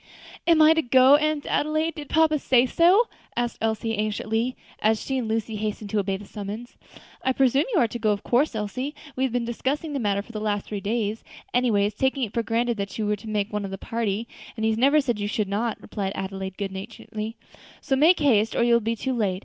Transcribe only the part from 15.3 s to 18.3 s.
not," replied Adelaide, good naturedly; "so make